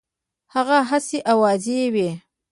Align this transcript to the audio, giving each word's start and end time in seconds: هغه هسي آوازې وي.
هغه 0.53 0.77
هسي 0.89 1.19
آوازې 1.33 1.77
وي. 1.93 2.09